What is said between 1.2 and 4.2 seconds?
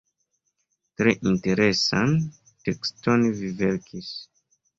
interesan tekston vi verkis.